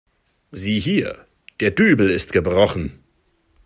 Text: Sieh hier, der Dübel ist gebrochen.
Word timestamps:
Sieh 0.51 0.79
hier, 0.79 1.27
der 1.59 1.69
Dübel 1.69 2.09
ist 2.09 2.31
gebrochen. 2.33 3.03